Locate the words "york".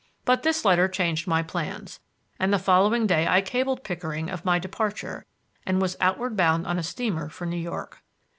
7.55-8.01